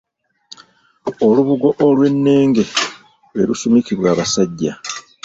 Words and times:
Olubugo 1.27 1.69
olwennenge 1.87 2.63
lwe 3.33 3.43
lusumikibwa 3.49 4.07
abasajja. 4.13 4.73